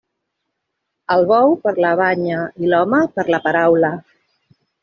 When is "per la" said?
1.67-1.93, 3.19-3.45